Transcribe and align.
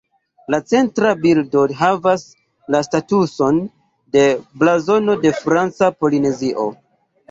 La 0.53 0.59
centra 0.69 1.11
bildo 1.25 1.65
havas 1.83 2.25
la 2.77 2.83
statuson 2.89 3.63
de 4.19 4.27
blazono 4.65 5.21
de 5.25 5.39
Franca 5.47 5.97
Polinezio. 6.03 6.73